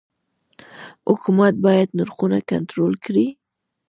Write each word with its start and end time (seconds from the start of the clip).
حکومت 1.09 1.53
باید 1.65 1.89
نرخونه 1.97 2.37
کنټرول 2.51 2.93
کړي؟ 3.05 3.27